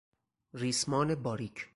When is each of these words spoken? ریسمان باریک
ریسمان 0.53 1.15
باریک 1.15 1.69